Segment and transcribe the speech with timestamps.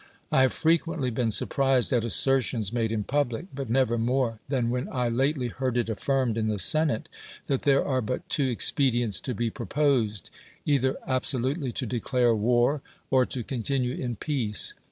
[0.31, 4.89] I have frequently been surprised at assertions made in public; but never more than when
[4.91, 7.07] I lately heard it affirmed in the senate,
[7.45, 10.31] that there are but two expedients to be proposed—
[10.65, 14.73] either absolutely to declare war, or to continue in peace.